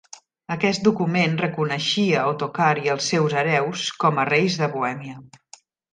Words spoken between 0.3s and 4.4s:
Aquest document reconeixia Ottokar i els seus hereus com a